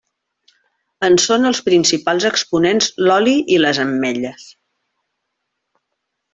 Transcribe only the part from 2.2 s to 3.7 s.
exponents l'oli i